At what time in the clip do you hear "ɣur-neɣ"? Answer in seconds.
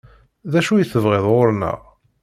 1.33-1.79